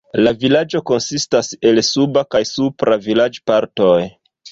La 0.27 0.31
vilaĝo 0.43 0.79
konsistas 0.91 1.51
el 1.71 1.81
suba 1.89 2.23
kaj 2.37 2.41
supra 2.53 2.97
vilaĝpartoj. 3.05 3.93